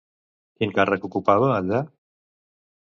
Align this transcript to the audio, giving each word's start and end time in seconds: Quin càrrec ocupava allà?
Quin 0.59 0.73
càrrec 0.77 1.05
ocupava 1.11 1.53
allà? 1.61 1.85